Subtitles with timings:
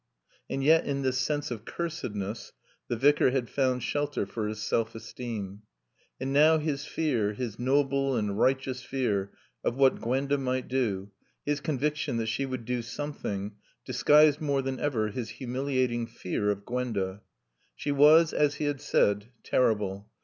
[0.49, 2.53] And yet in this sense of cursedness
[2.87, 5.61] the Vicar had found shelter for his self esteem.
[6.19, 9.31] And now his fear, his noble and righteous fear
[9.63, 11.11] of what Gwenda might do,
[11.45, 16.65] his conviction that she would do something, disguised more than ever his humiliating fear of
[16.65, 17.21] Gwenda.
[17.75, 20.09] She was, as he had said, terrible.